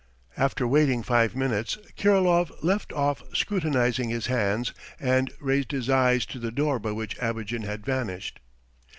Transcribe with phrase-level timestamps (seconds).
[0.35, 6.39] After waiting five minutes Kirilov left off scrutinizing his hands and raised his eyes to
[6.39, 8.39] the door by which Abogin had vanished.